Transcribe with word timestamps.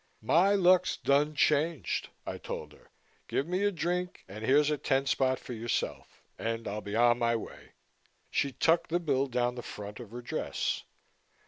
"My 0.23 0.55
luck's 0.55 0.97
done 0.97 1.35
changed," 1.35 2.09
I 2.25 2.39
told 2.39 2.73
her. 2.73 2.89
"Give 3.27 3.45
me 3.45 3.63
a 3.65 3.71
drink 3.71 4.23
and 4.27 4.43
here's 4.43 4.71
a 4.71 4.77
ten 4.79 5.05
spot 5.05 5.37
for 5.37 5.53
yourself. 5.53 6.23
And 6.39 6.67
I'll 6.67 6.81
be 6.81 6.95
on 6.95 7.19
my 7.19 7.35
way." 7.35 7.73
She 8.31 8.51
tucked 8.51 8.89
the 8.89 8.99
bill 8.99 9.27
down 9.27 9.53
the 9.53 9.61
front 9.61 9.99
of 9.99 10.09
her 10.09 10.23
dress. 10.23 10.85